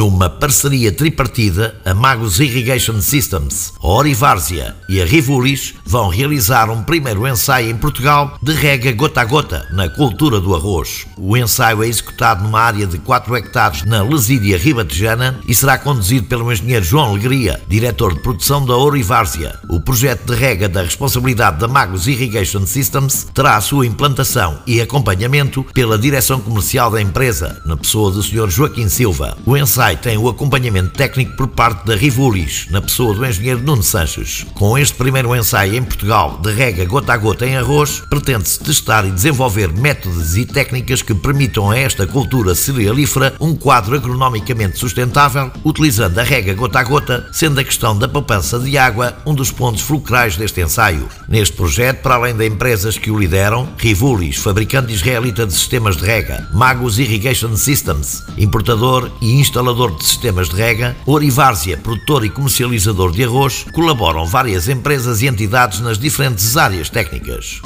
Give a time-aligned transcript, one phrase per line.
[0.00, 6.82] numa parceria tripartida, a Magos Irrigation Systems, a Orivárzia e a Rivulis vão realizar um
[6.82, 11.04] primeiro ensaio em Portugal de rega gota a gota na cultura do arroz.
[11.18, 16.26] O ensaio é executado numa área de 4 hectares na Lesídia Ribatejana e será conduzido
[16.28, 19.58] pelo engenheiro João Alegria, diretor de produção da Orivárzia.
[19.68, 24.80] O projeto de rega da responsabilidade da Magos Irrigation Systems terá a sua implantação e
[24.80, 28.48] acompanhamento pela direção comercial da empresa, na pessoa do Sr.
[28.48, 29.36] Joaquim Silva.
[29.44, 33.82] O ensaio tem o acompanhamento técnico por parte da Rivulis, na pessoa do engenheiro Nuno
[33.82, 34.46] Sanches.
[34.54, 39.06] Com este primeiro ensaio em Portugal de rega gota a gota em arroz, pretende-se testar
[39.06, 45.50] e desenvolver métodos e técnicas que permitam a esta cultura cerealífera um quadro agronomicamente sustentável,
[45.64, 49.50] utilizando a rega gota a gota, sendo a questão da poupança de água um dos
[49.50, 51.08] pontos fulcrais deste ensaio.
[51.28, 56.04] Neste projeto, para além de empresas que o lideram, Rivulis, fabricante israelita de sistemas de
[56.04, 62.30] rega, Magos Irrigation Systems, importador e instalador instalador de sistemas de rega, Orivárzia, produtor e
[62.30, 67.62] comercializador de arroz, colaboram várias empresas e entidades nas diferentes áreas técnicas.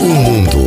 [0.00, 0.59] O mundo